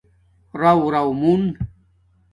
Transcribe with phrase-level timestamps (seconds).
[0.59, 1.41] رݸرݸ مُون